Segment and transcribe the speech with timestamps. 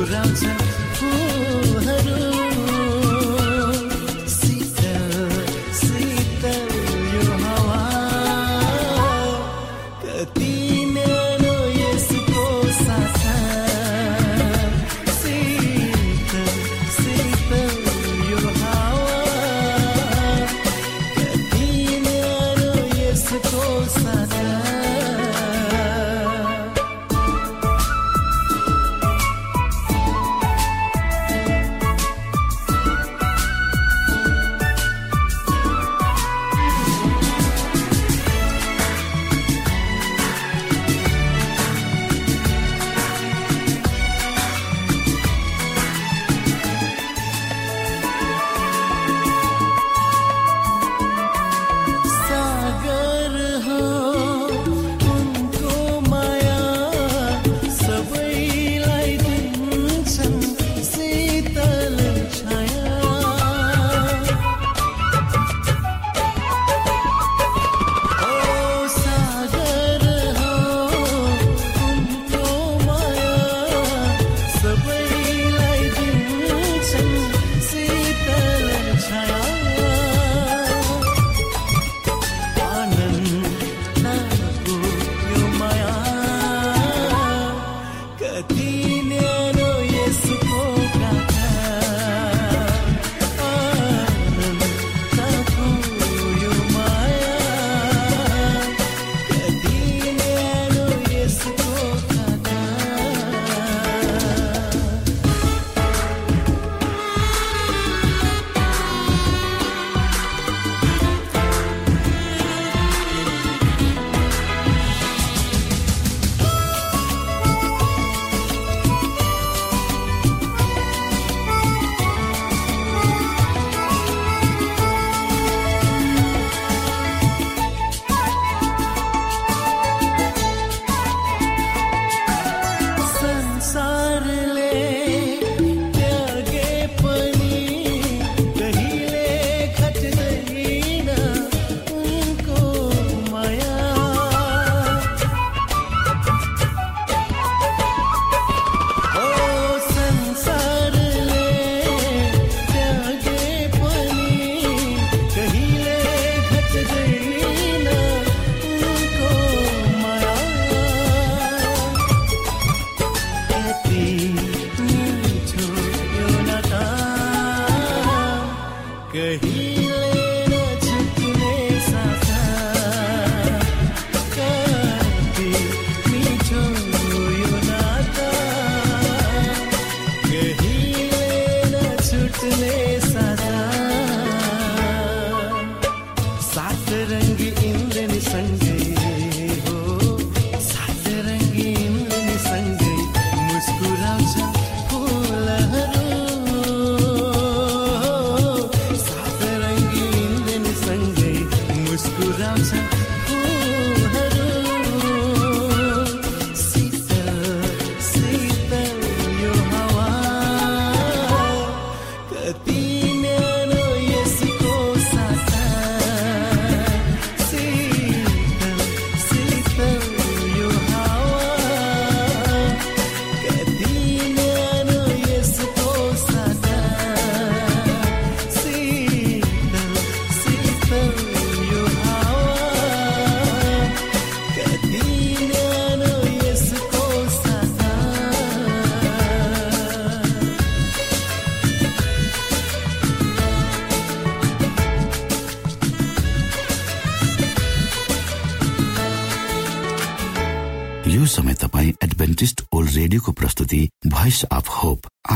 [0.00, 0.71] around town.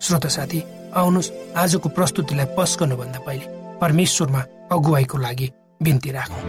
[0.00, 0.62] श्रोत साथी
[0.94, 3.46] आउनुहोस् आजको प्रस्तुतिलाई पस गर्नुभन्दा पहिले
[3.80, 4.40] परमेश्वरमा
[4.72, 5.46] अगुवाईको लागि
[5.82, 6.42] बिन्ती राखौँ।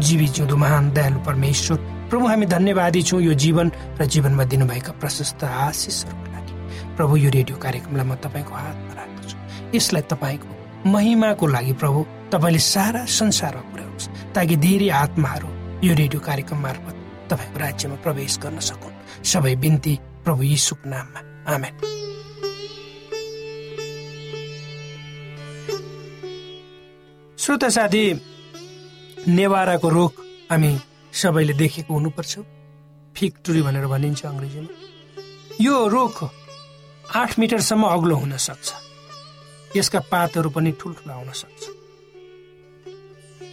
[0.00, 1.76] जीवी जिउँदो महान दयालु परमेश्वर
[2.10, 3.70] प्रभु हामी धन्यवादी छौँ यो जीवन
[4.00, 6.52] र जीवनमा दिनुभएका प्रशस्त आशिषहरूको लागि।
[6.96, 9.36] प्रभु यो रेडियो कार्यक्रमलाई म तपाईँको हातमा राख्दछु।
[9.76, 12.00] यसलाई तपाईँको महिमाको लागि प्रभु
[12.32, 15.48] तपाईँले सारा संसारमा पुर्याउनुहोस् ताकि धेरै आत्माहरू
[15.84, 16.96] यो रेडियो कार्यक्रम मार्फत
[17.30, 21.20] तपाईँको राज्यमा प्रवेश गर्न सकुन्। सबै बिन्ती प्रभु यीशुको नाममा।
[21.54, 21.74] आमेन।
[27.38, 28.20] श्रोता साथी
[29.28, 30.12] नेवाराको रोग
[30.50, 30.78] हामी
[31.12, 32.38] सबैले देखेको हुनुपर्छ।
[33.16, 34.68] फिक्टुरी भनेर भनिन्छ अङ्ग्रेजीमा।
[35.60, 36.30] यो रोग
[37.16, 38.72] आठ मिटरसम्म अग्लो हुन सक्छ।
[39.76, 41.68] यसका पातहरू पनि ठुल्ठुला हुन सक्छ।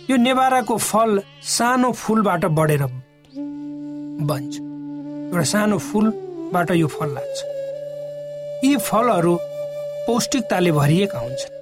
[0.10, 2.84] यो नेवाराको फल सानो फुलबाट बढेर
[4.22, 4.65] बन्छ।
[5.25, 7.38] एउटा सानो फुलबाट यो फल लाग्छ।
[8.63, 9.33] यी फलहरू
[10.08, 11.53] पौष्टिकताले भरिएका हुन्छन्।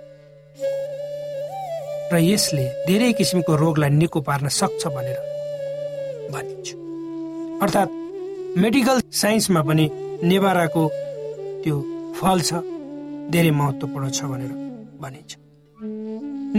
[2.12, 5.20] र यसले धेरै किसिमको रोगलाई निको पार्न सक्छ भनेर
[6.34, 6.68] भनिन्छ।
[7.64, 7.92] अर्थात्
[8.64, 9.86] मेडिकल साइन्समा पनि
[10.24, 10.84] नेवाराको
[11.64, 11.76] त्यो
[12.20, 12.52] फल छ
[13.34, 14.52] धेरै महत्त्वपूर्ण छ भनेर
[15.02, 15.32] भनिन्छ।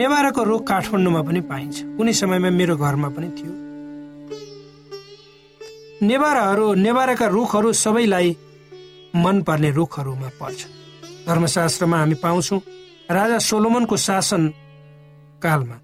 [0.01, 3.53] नेवाराको रुख काठमाडौँमा पनि पाइन्छ। कुनै समयमा मेरो घरमा पनि थियो।
[6.05, 8.37] नेवाराहरू नेवाराका रुखहरू सबैलाई
[9.17, 10.61] मनपर्ने रुखहरूमा पर्छ
[11.27, 12.61] धर्मशास्त्रमा हामी पाउँछौँ
[13.11, 14.43] राजा सोलोमनको शासन
[15.43, 15.77] कालमा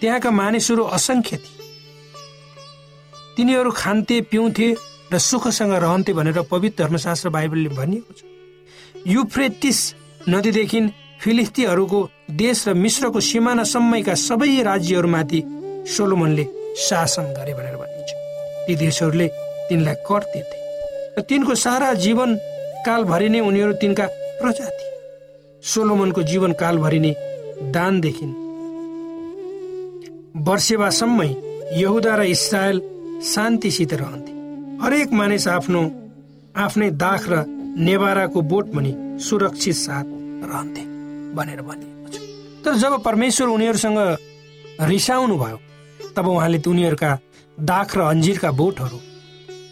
[0.00, 1.62] त्यहाँका मानिसहरू असङ्ख्य थिए।
[3.36, 4.68] तिनीहरू खान्थे पिउँथे
[5.12, 8.20] र सुखसँग रहन्थे भनेर पवित्र धर्मशास्त्र बाइबलले भनिएको छ।
[9.06, 9.78] युफ्रेटिस
[10.28, 10.80] नदीदेखि
[11.22, 12.00] फिलिस्तीहरूको
[12.36, 15.40] देश र मिश्रको सिमानासम्मका सबै राज्यहरूमाथि
[15.88, 16.44] सोलोमनले
[16.78, 18.10] शासन गरे भनेर भनिन्छ।
[18.66, 19.28] ती देशहरूले
[19.68, 20.58] तिनलाई कर तिर्थे
[21.18, 22.30] र तिनको सारा जीवन
[22.86, 24.06] कालभरि नै उनीहरू तिनका
[24.40, 24.92] प्रजा थिए।
[25.64, 27.12] सोलोमनको जीवन कालभरि नै
[27.74, 28.26] दानदेखि
[30.46, 31.30] वर्षेवासम्मै
[31.80, 32.78] यहुदा र इसरायल
[33.24, 34.32] शान्तिसित रहन्थे।
[34.82, 35.82] हरेक मानिस आफ्नो
[36.56, 37.34] आफ्नै दाख र
[37.78, 38.92] नेवाराको बोट पनि
[39.26, 40.06] सुरक्षित साथ
[40.50, 40.84] रहन्थे
[41.36, 42.16] भनेर भनिएको छ।
[42.64, 43.98] तर जब परमेश्वर उनीहरूसँग
[44.90, 45.58] रिसाउनु भयो
[46.16, 47.10] तब उहाँले उनीहरूका
[47.70, 48.98] दाख र अन्जिरका बोटहरू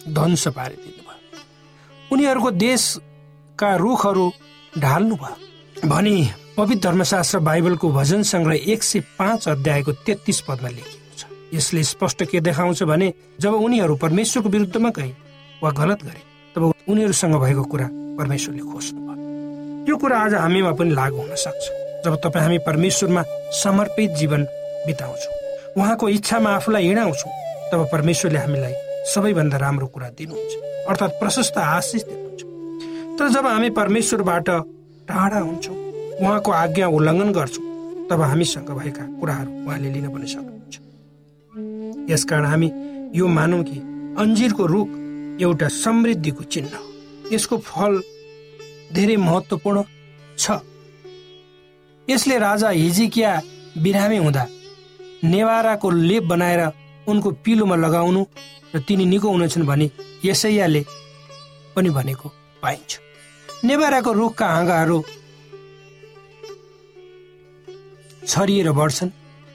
[0.09, 4.31] ध्वंस पारिदिनु भयो उनीहरूको देशका रुखहरू
[4.79, 11.17] ढाल्नु भयो। भनी पवित्र धर्मशास्त्र बाइबलको भजन सङ्ग्रह एक सय पाँच अध्यायको तेत्तिस पदमा लेखिएको
[11.19, 15.15] छ। यसले स्पष्ट के देखाउँछ भने जब उनीहरू परमेश्वरको विरुद्धमा गए
[15.63, 16.23] वा गलत गरे
[16.55, 21.65] तब उनीहरूसँग भएको कुरा परमेश्वरले खोज्नु भयो यो कुरा आज हामीमा पनि लागु हुन सक्छ।
[22.05, 23.23] जब तपाईँ हामी परमेश्वरमा
[23.63, 24.45] समर्पित जीवन
[24.87, 25.35] बिताउँछौँ
[25.77, 27.33] उहाँको इच्छामा आफूलाई हिँडाउँछौँ
[27.73, 30.53] तब परमेश्वरले हामीलाई सबैभन्दा राम्रो कुरा दिनुहुन्छ।
[30.89, 34.49] अर्थात् प्रशस्त आशिष दिनुहुन्छ। तर जब हामी परमेश्वरबाट
[35.09, 35.77] टाढा हुन्छौँ
[36.21, 37.65] उहाँको आज्ञा उल्लङ्घन गर्छौँ
[38.11, 40.75] तब हामीसँग भएका कुराहरू उहाँले लिन पनि सक्नुहुन्छ।
[42.11, 42.69] यसकारण हामी
[43.15, 43.79] यो मानौँ कि
[44.19, 44.89] अन्जिरको रुख
[45.41, 46.87] एउटा समृद्धिको चिन्ह हो।
[47.33, 48.03] यसको फल
[48.93, 49.83] धेरै महत्वपूर्ण
[50.39, 50.51] छ।
[52.09, 53.41] यसले राजा हिजिकिया
[53.79, 54.47] बिरामी हुँदा
[55.25, 56.61] नेवाराको लेप बनाएर
[57.09, 58.21] उनको पिलोमा लगाउनु
[58.75, 59.91] र तिनी निको हुनेछन् भने
[60.25, 60.85] यसैयाले
[61.77, 62.29] पनि भनेको
[62.63, 62.91] पाइन्छ।
[63.65, 64.99] नेवाराको रुखका हाँगाहरू
[68.27, 69.11] छरिएर बढ्छन्।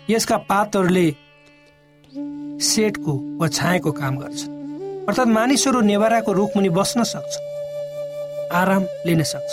[0.09, 1.07] यसका पातहरूले
[2.61, 4.55] सेटको वा छायाको काम गर्छन्।
[5.07, 7.45] अर्थात् मानिसहरू नेवाराको रुखमुनि बस्न सक्छन्।
[8.53, 9.51] आराम लिन सक्छ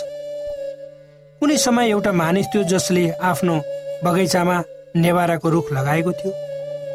[1.41, 3.55] कुनै समय एउटा मानिस थियो जसले आफ्नो
[4.03, 4.63] बगैँचामा
[4.95, 6.33] नेवाराको रुख लगाएको थियो।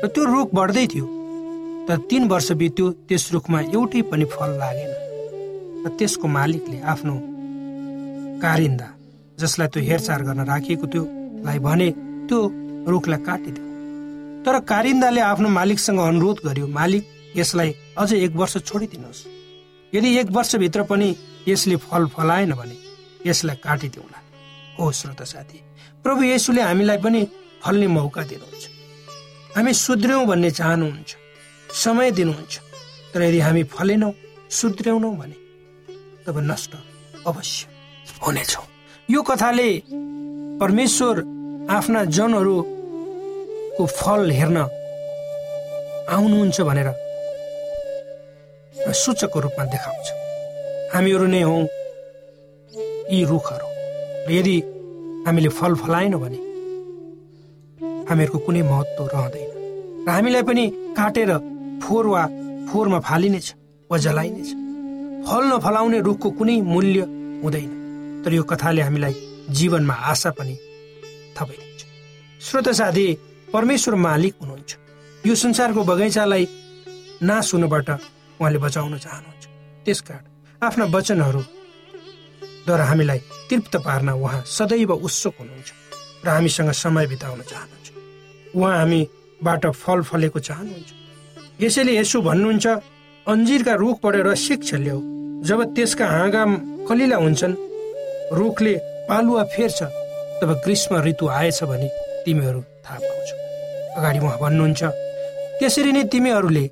[0.03, 1.07] र त्यो रुख बढ्दै थियो।
[1.89, 4.93] तर तिन वर्ष बित्यो त्यस रुखमा एउटै पनि फल लागेन।
[5.85, 7.15] र त्यसको मालिकले आफ्नो
[8.43, 8.89] कारिन्दा
[9.39, 11.05] जसलाई त्यो हेरचाह गर्न राखिएको थियो
[11.45, 11.89] लाई भने
[12.29, 12.39] त्यो
[12.89, 13.65] रुखलाई काटिदियो।
[14.45, 17.05] तर कारिन्दाले आफ्नो मालिकसँग अनुरोध गर्यो मालिक
[17.37, 19.27] यसलाई अझ एक वर्ष छोडिदिनुहोस्।
[19.93, 21.09] यदि एक वर्षभित्र पनि
[21.49, 22.77] यसले फल फलाएन भने
[23.27, 24.19] यसलाई काटिदिउँला।
[24.79, 25.59] हो श्रोत साथी।
[26.03, 27.21] प्रभु येसुले हामीलाई पनि
[27.63, 28.80] फल्ने मौका दिनुहुन्छ।
[29.57, 31.11] हामी सुध्र्यौँ भन्ने चाहनुहुन्छ।
[31.75, 32.55] समय दिनुहुन्छ।
[33.13, 34.13] तर यदि हामी फलेनौँ
[34.51, 35.37] सुध्र्याउनौँ भने
[36.27, 36.73] तब नष्ट
[37.27, 37.67] अवश्य
[38.23, 38.65] हुनेछौँ।
[39.11, 39.71] यो कथाले
[40.61, 41.17] परमेश्वर
[41.71, 44.59] आफ्ना जनहरूको फल हेर्न
[46.15, 46.89] आउनुहुन्छ भनेर
[48.95, 50.07] सूचकको रूपमा देखाउँछ।
[50.95, 51.57] हामीहरू नै हौ
[53.13, 53.67] यी रुखहरू।
[54.31, 54.57] यदि
[55.27, 56.39] हामीले फल फलाएनौँ भने
[58.11, 59.49] हामीहरूको कुनै महत्त्व रहँदैन
[60.07, 60.65] र हामीलाई पनि
[60.99, 61.31] काटेर
[61.83, 62.23] फोहोर वा
[62.69, 63.47] फोहोरमा फालिनेछ
[63.91, 64.51] वा जलाइनेछ।
[65.27, 67.01] फल नफलाउने रुखको कुनै मूल्य
[67.43, 67.71] हुँदैन।
[68.25, 69.15] तर यो कथाले हामीलाई
[69.59, 70.55] जीवनमा आशा पनि
[71.37, 71.81] थपिदिन्छ
[72.41, 73.07] श्रोत साथी
[73.53, 74.71] परमेश्वर मालिक हुनुहुन्छ।
[75.27, 76.45] यो संसारको बगैँचालाई
[77.23, 79.45] नाश हुनबाट उहाँले बचाउन चाहनुहुन्छ।
[79.85, 80.25] त्यसकारण
[80.63, 83.19] आफ्ना वचनहरूद्वारा हामीलाई
[83.51, 85.69] तृप्त पार्न उहाँ सदैव उत्सुक हुनुहुन्छ
[86.25, 87.90] र हामीसँग समय बिताउन चाहनुहुन्छ।
[88.57, 90.91] उहाँ हामीबाट फल फलेको चाहनुहुन्छ।
[91.63, 92.67] यसैले यसो भन्नुहुन्छ
[93.27, 95.01] अन्जिरका रुखबाट रसिक ल्याऊ
[95.49, 96.43] जब त्यसका हाँगा
[96.89, 97.55] कलिला हुन्छन्
[98.39, 98.75] रुखले
[99.09, 99.83] पालुवा फेर्छ
[100.41, 101.89] तब ग्रीष्म ऋतु आएछ भने
[102.25, 103.37] तिमीहरू थाहा पाउँछौ।
[103.99, 104.83] अगाडि उहाँ भन्नुहुन्छ
[105.61, 106.67] त्यसरी नै तिमीहरूले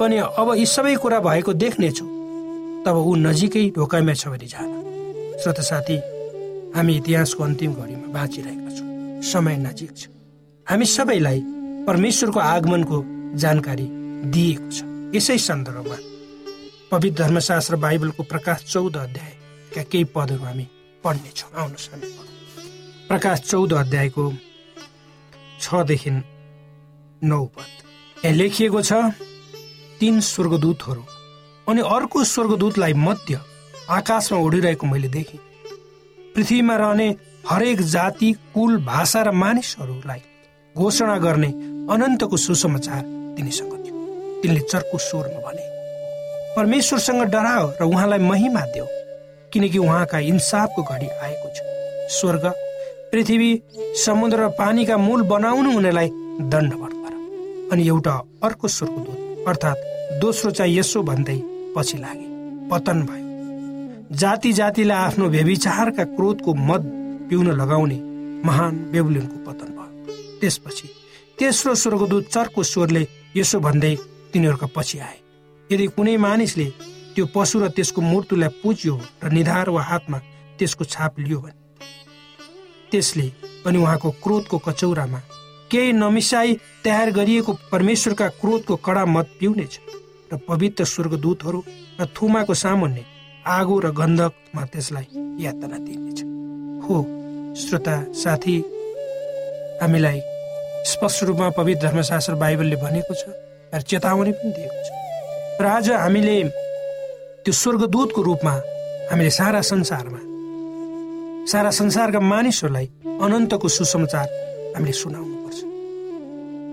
[0.00, 2.06] पनि अब यी सबै कुरा भएको देख्नेछौ।
[2.84, 4.68] तब ऊ नजिकै ढोकाइमा छ भने जान
[5.42, 5.96] श्रोत साथी
[6.76, 8.88] हामी इतिहासको अन्तिम घडीमा बाँचिरहेका छौँ।
[9.22, 10.15] समय नजिक छ।
[10.66, 11.40] हामी सबैलाई
[11.86, 12.96] परमेश्वरको आगमनको
[13.38, 13.86] जानकारी
[14.34, 14.82] दिएको छ।
[15.14, 15.98] यसै सन्दर्भमा
[16.90, 20.66] पवित्र धर्मशास्त्र बाइबलको प्रकाश चौध अध्यायका केही पदहरू हामी
[21.04, 22.06] पढ्नेछौँ। आउनुहोस् हामी
[23.08, 24.24] प्रकाश चौध अध्यायको
[25.62, 26.10] छदेखि
[27.22, 27.70] नौ पद।
[28.24, 28.92] यहाँ लेखिएको छ
[30.02, 31.04] तीन स्वर्गदूतहरू
[31.66, 33.40] अनि अर्को स्वर्गदूतलाई मध्य
[33.90, 35.40] आकाशमा उडिरहेको मैले देखेँ।
[36.34, 37.08] पृथ्वीमा रहने
[37.48, 40.22] हरेक जाति कुल भाषा र मानिसहरूलाई
[40.76, 41.48] घोषणा गर्ने
[41.90, 43.02] अनन्तको सुसमाचार
[43.36, 43.96] तिनीसँग थियो।
[44.42, 45.64] तिनले चर्को स्वरमा भने
[46.56, 48.86] परमेश्वरसँग डराओ र उहाँलाई महिमा देऊ
[49.52, 51.58] किनकि उहाँका इन्साफको घडी आएको छ।
[52.12, 52.44] स्वर्ग
[53.12, 53.50] पृथ्वी
[54.04, 56.08] समुद्र र पानीका मूल बनाउनु हुनेलाई
[56.52, 57.14] दण्डवट गर।
[57.72, 58.14] अनि एउटा
[58.44, 59.84] अर्को स्वर्गदूत अर्थात्
[60.20, 61.38] दोस्रो चाहिँ यसो भन्दै
[61.76, 62.26] पछि लागे
[62.70, 66.82] पतन भयो। जाति जातिलाई आफ्नो व्यविचारका क्रोधको मद
[67.30, 67.98] पिउन लगाउने
[68.44, 69.74] महान बेबुलिनको पतन।
[70.40, 70.88] त्यसपछि
[71.38, 73.02] तेस्रो स्वर्गदूत चर्को स्वरले
[73.36, 73.94] यसो भन्दै
[74.32, 75.18] तिनीहरूका पछि आए।
[75.70, 76.66] यदि कुनै मानिसले
[77.14, 80.18] त्यो पशु र त्यसको मूर्तिलाई पुज्यो र निधार वा हातमा
[80.58, 81.58] त्यसको छाप लियो भने
[82.90, 83.26] त्यसले
[83.64, 85.20] पनि उहाँको क्रोधको कचौरामा
[85.70, 89.74] केही नमिसाई तयार गरिएको परमेश्वरका क्रोधको कडा मत पिउनेछ
[90.32, 91.60] र पवित्र स्वर्गदूतहरू
[92.00, 93.04] र थुमाको सामुन्ने
[93.46, 95.06] आगो र गन्धकमा त्यसलाई
[95.44, 96.18] यातना दिनेछ।
[96.84, 96.96] हो
[97.60, 98.56] श्रोता साथी
[99.80, 100.20] हामीलाई
[100.92, 103.24] स्पष्ट रूपमा पवित्र धर्मशास्त्र बाइबलले भनेको छ
[103.74, 104.88] र चेतावनी पनि दिएको छ।
[105.60, 106.36] र आज हामीले
[107.44, 108.54] त्यो स्वर्गदूतको रूपमा
[109.10, 110.20] हामीले सारा संसारमा
[111.52, 112.86] सारा संसारका मानिसहरूलाई
[113.24, 114.26] अनन्तको सुसमाचार
[114.76, 115.58] हामीले सुनाउनु पर्छ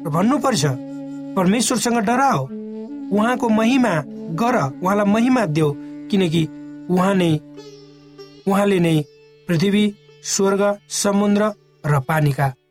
[0.06, 0.64] र भन्नुपर्छ
[1.38, 2.42] परमेश्वरसँग डराओ
[3.14, 3.94] उहाँको महिमा
[4.42, 5.70] गर उहाँलाई महिमा देऊ
[6.10, 6.44] किनकि
[6.94, 7.32] उहाँ नै
[8.48, 8.96] उहाँले नै
[9.48, 9.86] पृथ्वी
[10.34, 10.62] स्वर्ग
[11.04, 11.52] समुद्र
[11.86, 12.48] र पानीका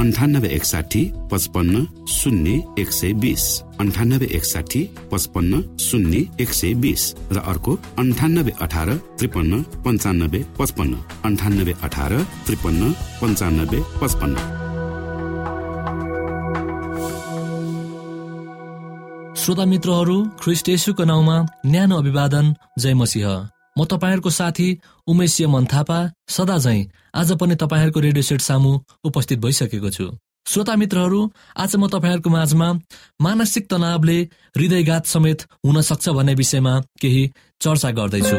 [0.00, 3.42] अन्ठानब्बे एकसाठी पचपन्न शून्य एक सय बिस।
[3.80, 4.80] अन्ठानब्बे एकसाठी
[5.12, 7.02] पचपन्न शून्य एक सय बिस।
[7.32, 8.88] र अर्को अन्ठानब्बे अठार
[9.18, 12.12] त्रिपन्न पन्चानब्बे पचपन्न। अन्ठानब्बे अठार
[12.46, 14.36] त्रिपन्न पन्चानब्बे पचपन्न।
[19.36, 21.36] श्रोता मित्रहरू ख्रिस्ट येशुको नाउँमा
[21.66, 24.68] न्यानो अभिवादन जय मसिंह। म तपाईँहरूको साथी
[25.06, 26.78] उमेश मन थापा सदा झै
[27.14, 28.70] आज पनि तपाईँहरूको रेडियो सेट सामु
[29.04, 30.06] उपस्थित भइसकेको छु।
[30.46, 31.20] श्रोता मित्रहरू
[31.56, 32.68] आज म तपाईँहरूको माझमा
[33.20, 34.18] मानसिक तनावले
[34.56, 37.22] हृदयघात समेत हुन सक्छ भन्ने विषयमा केही
[37.60, 38.38] चर्चा गर्दैछु।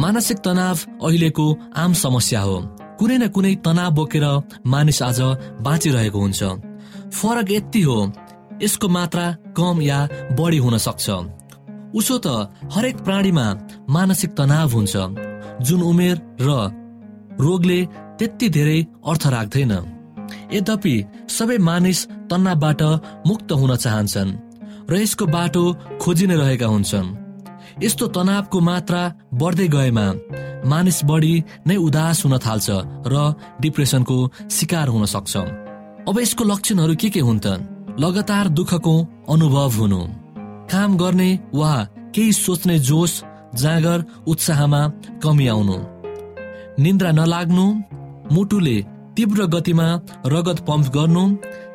[0.00, 2.56] मानसिक तनाव अहिलेको आम समस्या हो।
[2.98, 4.26] कुनै न कुनै तनाव बोकेर
[4.66, 5.20] मानिस आज
[5.60, 6.42] बाँचिरहेको हुन्छ।
[7.12, 7.98] फरक यति हो
[8.62, 9.98] यसको मात्रा कम या
[10.38, 11.06] बढी हुन सक्छ।
[11.94, 12.26] उसो त
[12.74, 13.46] हरेक प्राणीमा
[13.88, 14.94] मानसिक तनाव हुन्छ।
[15.66, 16.48] जुन उमेर र
[17.40, 17.80] रोगले
[18.18, 18.78] त्यति धेरै
[19.10, 19.72] अर्थ राख्दैन।
[20.52, 20.94] यद्यपि
[21.36, 21.98] सबै मानिस
[22.30, 22.82] तनावबाट
[23.28, 24.38] मुक्त हुन चाहन्छन्
[24.90, 25.62] र यसको बाटो
[26.02, 27.08] खोजि नै रहेका हुन्छन्।
[27.82, 29.02] यस्तो तनावको मात्रा
[29.40, 30.06] बढ्दै गएमा
[30.70, 31.34] मानिस बढी
[31.66, 32.68] नै उदास हुन थाल्छ
[33.12, 33.14] र
[33.60, 34.16] डिप्रेसनको
[34.50, 35.34] शिकार हुन सक्छ।
[36.08, 37.46] अब यसको लक्षणहरू के के हुन् त?
[37.98, 38.94] लगातार दुःखको
[39.28, 40.00] अनुभव हुनु।
[40.72, 41.72] काम गर्ने वा
[42.14, 43.24] केही सोच्ने जोस
[43.54, 44.88] जाँगर उत्साहमा
[45.22, 45.76] कमी आउनु।
[46.82, 47.66] निन्द्रा नलाग्नु
[48.32, 48.82] मुटुले
[49.16, 49.86] तीव्र गतिमा
[50.26, 51.24] रगत पम्प गर्नु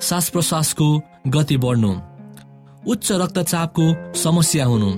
[0.01, 0.88] सास प्रश्वासको
[1.28, 1.91] गति बढ्नु।
[2.91, 4.91] उच्च रक्तचापको समस्या हुनु।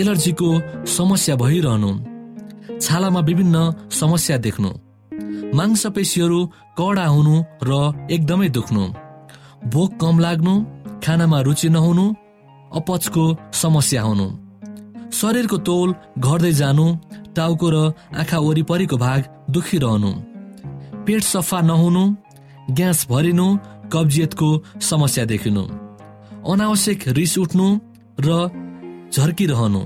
[0.00, 0.50] एलर्जीको
[0.86, 1.90] समस्या भइरहनु।
[2.80, 3.56] छालामा विभिन्न
[3.90, 4.70] समस्या देख्नु।
[5.56, 6.46] मांसपेशीहरू
[6.78, 7.72] कडा हुनु र
[8.10, 9.05] एकदमै दुख्नु।
[9.72, 10.54] भोक कम लाग्नु
[11.04, 12.04] खानामा रुचि नहुनु
[12.78, 13.24] अपचको
[13.62, 14.26] समस्या हुनु।
[15.18, 16.86] शरीरको तोल घट्दै जानु
[17.36, 17.76] टाउको र
[18.20, 19.20] आँखा वरिपरिको भाग
[19.54, 20.10] दुखिरहनु
[21.06, 22.02] पेट सफा नहुनु
[22.78, 23.46] ग्यास भरिनु
[23.92, 24.48] कब्जियतको
[24.90, 25.64] समस्या देखिनु।
[26.52, 27.66] अनावश्यक रिस उठ्नु
[28.26, 28.28] र
[29.14, 29.82] झर्किरहनु।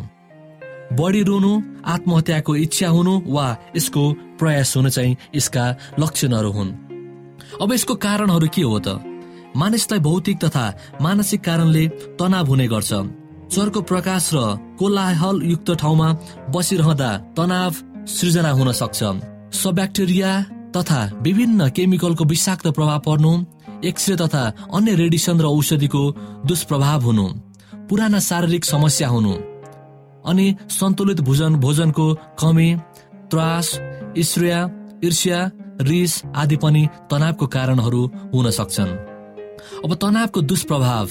[0.99, 1.53] बढी रुनु
[1.95, 4.03] आत्महत्याको इच्छा हुनु वा यसको
[4.41, 5.65] प्रयास हुनु चाहिँ यसका
[6.01, 6.71] लक्षणहरू हुन्।
[7.63, 9.10] अब यसको कारणहरू के हो त?
[9.57, 10.65] मानिसलाई भौतिक तथा
[11.03, 11.85] मानसिक कारणले
[12.19, 12.93] तनाव हुने गर्छ।
[13.51, 14.39] चर्को प्रकाश र
[14.79, 16.09] कोलाहल युक्त ठाउँमा
[16.55, 17.73] बसिरहँदा तनाव
[18.07, 19.01] सृजना हुन सक्छ।
[19.53, 20.31] सबब्याक्टेरिया
[20.77, 23.33] तथा विभिन्न केमिकलको विषाक्त प्रभाव पर्नु
[23.85, 26.03] एक्सरे तथा अन्य रेडिसन र औषधिको
[26.47, 27.27] दुष्प्रभाव हुनु
[27.91, 29.35] पुराना शारीरिक समस्या हुनु
[30.31, 32.07] अनि सन्तुलित भोजन भोजनको
[32.41, 32.71] कमी
[33.31, 33.67] त्रास
[34.19, 34.59] ईश्रिया
[35.05, 35.39] ईर्ष्या
[35.91, 38.03] रिस आदि पनि तनावको कारणहरू
[38.35, 39.10] हुन सक्छन्।
[39.85, 41.09] अब तनावको दुष्प्रभाव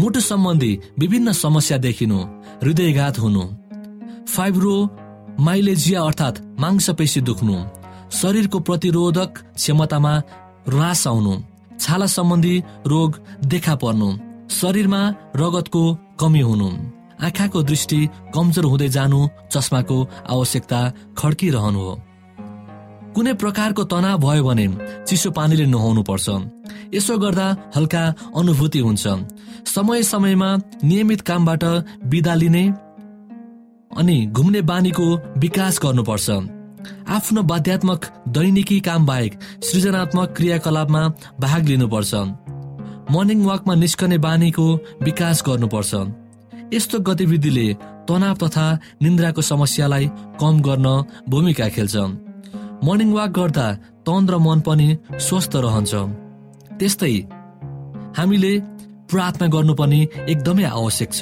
[0.00, 2.18] मुटु सम्बन्धी विभिन्न समस्या देखिनु
[2.62, 3.44] हृदयघात हुनु।
[4.34, 4.76] फाइब्रो
[5.46, 7.56] माइलेजिया अर्थात् मांसपेशी दुख्नु
[8.18, 10.14] शरीरको प्रतिरोधक क्षमतामा
[10.68, 11.34] ह्रास आउनु
[11.80, 13.18] छाला सम्बन्धी रोग
[13.52, 14.08] देखा पर्नु
[14.54, 15.02] शरीरमा
[15.36, 15.82] रगतको
[16.20, 16.68] कमी हुनु।
[17.26, 18.00] आँखाको दृष्टि
[18.34, 19.20] कमजोर हुँदै जानु
[19.52, 19.96] चस्माको
[20.34, 20.80] आवश्यकता
[21.18, 21.92] खड्किरहनु हो।
[23.14, 24.66] कुनै प्रकारको तनाव भयो भने
[25.08, 26.26] चिसो पानीले नुहाउनु पर्छ
[26.94, 27.46] यसो गर्दा
[27.76, 28.02] हल्का
[28.36, 29.04] अनुभूति हुन्छ।
[29.66, 30.50] समय समयमा
[30.84, 31.64] नियमित कामबाट
[32.10, 32.64] बिदा लिने
[33.90, 35.06] अनि घुम्ने बानीको
[35.38, 36.28] विकास गर्नुपर्छ।
[37.08, 39.32] आफ्नो बाध्यात्मक दैनिकी काम बाहेक
[39.64, 41.02] सृजनात्मक क्रियाकलापमा
[41.40, 42.14] भाग लिनुपर्छ।
[43.14, 44.66] मर्निङ वाकमा निस्कने बानीको
[45.02, 45.92] विकास गर्नुपर्छ।
[46.74, 47.66] यस्तो गतिविधिले
[48.08, 48.66] तनाव तथा
[49.02, 50.86] निन्द्राको समस्यालाई कम गर्न
[51.28, 51.96] भूमिका खेल्छ।
[52.82, 53.66] मर्निङ वाक गर्दा
[54.06, 54.88] तन र मन पनि
[55.26, 55.92] स्वस्थ रहन्छ।
[56.78, 57.14] त्यस्तै
[58.18, 58.52] हामीले
[59.10, 60.00] प्रार्थना गर्नु पनि
[60.32, 61.20] एकदमै आवश्यक छ।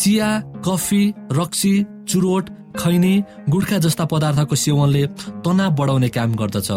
[0.00, 0.28] चिया
[0.66, 1.74] कफी रक्सी
[2.08, 2.44] चुरोट
[2.78, 3.14] खैनी
[3.50, 5.02] गुड्खा जस्ता पदार्थको सेवनले
[5.44, 6.70] तनाव बढाउने काम गर्दछ।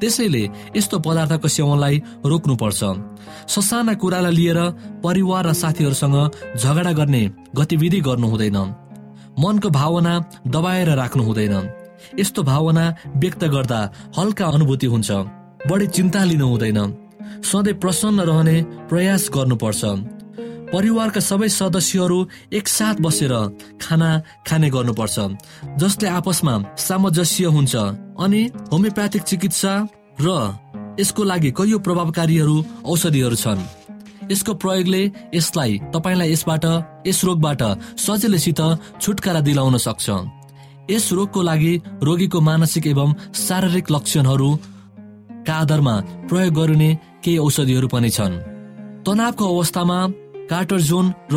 [0.00, 0.42] त्यसैले
[0.76, 2.80] यस्तो पदार्थको सेवनलाई रोक्नुपर्छ।
[3.48, 4.58] ससाना कुरालाई लिएर
[5.04, 6.16] परिवार र साथीहरूसँग
[6.56, 7.22] झगडा गर्ने
[7.56, 8.58] गतिविधि गर्नु हुँदैन।
[9.42, 10.12] मनको भावना
[10.46, 11.54] दबाएर राख्नु हुँदैन।
[12.18, 12.84] यस्तो भावना
[13.16, 13.80] व्यक्त गर्दा
[14.18, 15.10] हल्का अनुभूति हुन्छ।
[15.68, 16.78] बढी चिन्ता लिनु हुँदैन।
[17.42, 18.56] सधैँ प्रसन्न रहने
[18.90, 19.82] प्रयास गर्नुपर्छ।
[20.72, 22.18] परिवारका सबै सदस्यहरू
[22.52, 23.32] एकसाथ बसेर
[23.82, 24.10] खाना
[24.46, 25.16] खाने गर्नुपर्छ
[25.78, 27.74] जसले आपसमा सामञ्जस्य हुन्छ
[28.18, 28.40] अनि
[28.72, 29.72] होमियोप्याथिक चिकित्सा
[30.20, 30.28] र
[31.00, 33.60] यसको लागि कैयौँ प्रभावकारीहरू औषधिहरू छन्।
[34.32, 35.02] यसको प्रयोगले
[35.34, 36.64] यसलाई तपाईँलाई यसबाट
[37.06, 37.62] यस रोगबाट
[37.98, 38.60] सजिलैसित
[39.00, 40.06] छुटकारा दिलाउन सक्छ।
[40.90, 45.94] यस रोगको लागि रोगीको मानसिक एवं शारीरिक लक्षणहरूका आधारमा
[46.28, 46.90] प्रयोग गरिने
[47.24, 48.34] केही औषधिहरू पनि छन्।
[49.06, 49.98] तनावको अवस्थामा
[50.50, 51.36] कार्टरजोन र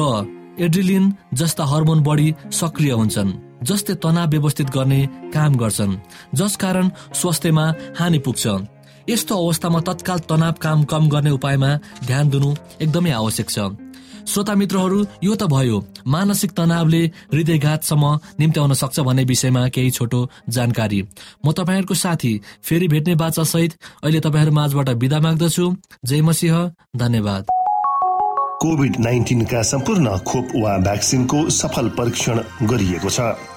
[0.59, 1.05] एड्रिलिन
[1.39, 5.01] जस्ता हर्मोन बढी सक्रिय हुन्छन् जस्तै तनाव व्यवस्थित गर्ने
[5.33, 5.99] काम गर्छन्
[6.35, 7.65] जसकारण स्वास्थ्यमा
[7.99, 8.45] हानि पुग्छ।
[9.09, 11.69] यस्तो अवस्थामा तत्काल तनाव काम कम गर्ने उपायमा
[12.07, 12.49] ध्यान दिनु
[12.81, 13.57] एकदमै आवश्यक छ।
[14.27, 18.05] श्रोता मित्रहरू यो त भयो। मानसिक तनावले हृदयघातसम्म
[18.39, 21.01] निम्त्याउन सक्छ भन्ने विषयमा केही छोटो जानकारी।
[21.45, 25.65] म तपाईँहरूको साथी फेरि भेट्ने बाचा सहित अहिले तपाईँहरू माझबाट विदा माग्दछु।
[26.05, 27.45] जय मसिंह धन्यवाद।
[28.61, 33.56] कोभिड नाइन्टिनका सम्पूर्ण खोप वा भ्याक्सिनको सफल परीक्षण गरिएको छ।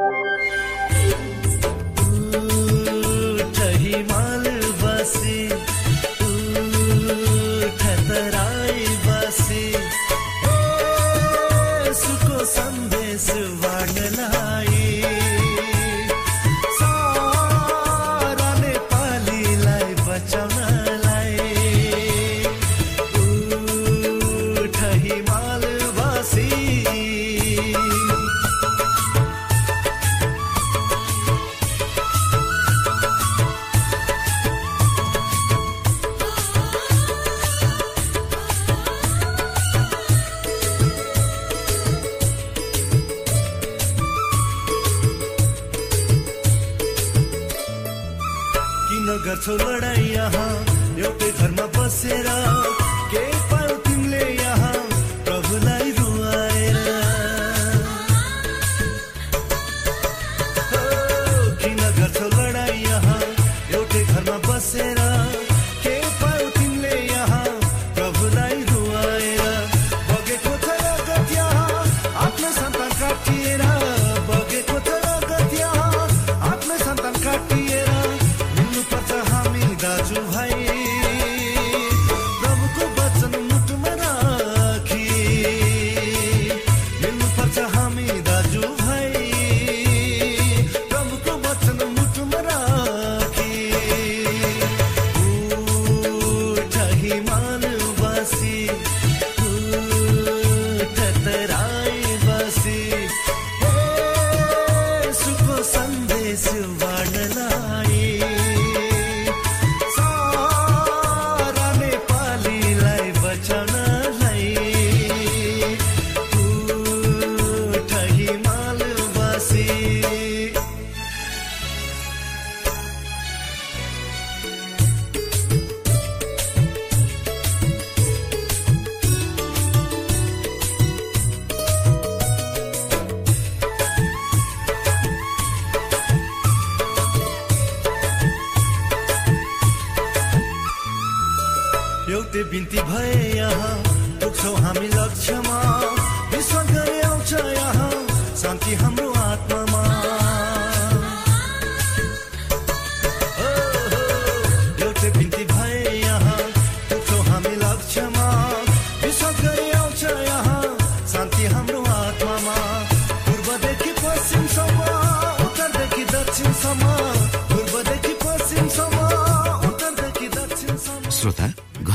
[106.31, 106.90] एउटै